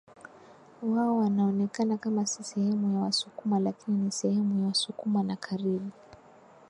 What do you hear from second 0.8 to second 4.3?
wao wanaonekana kama si sehemu ya Wasukuma lakini ni